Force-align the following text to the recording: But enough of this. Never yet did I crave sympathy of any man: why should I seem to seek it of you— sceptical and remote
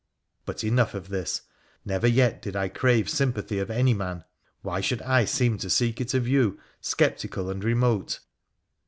But 0.45 0.63
enough 0.63 0.95
of 0.95 1.09
this. 1.09 1.43
Never 1.85 2.07
yet 2.07 2.41
did 2.41 2.55
I 2.55 2.69
crave 2.69 3.07
sympathy 3.07 3.59
of 3.59 3.69
any 3.69 3.93
man: 3.93 4.23
why 4.63 4.81
should 4.81 5.03
I 5.03 5.25
seem 5.25 5.59
to 5.59 5.69
seek 5.69 6.01
it 6.01 6.15
of 6.15 6.27
you— 6.27 6.59
sceptical 6.81 7.51
and 7.51 7.63
remote 7.63 8.19